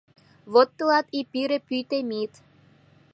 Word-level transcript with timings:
Вот 0.53 0.69
тылат 0.77 1.05
и 1.17 1.19
«Пире 1.31 1.57
пӱй 1.67 1.83
Темит!» 1.89 2.33